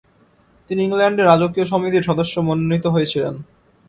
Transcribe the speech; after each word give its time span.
তিনি 0.69 0.81
ইংলন্ডের 0.83 1.29
রাজকীয় 1.29 1.65
সমিতির 1.71 2.07
সদস্য 2.09 2.35
মনোনীত 2.47 2.85
হয়েছিলেন। 2.87 3.35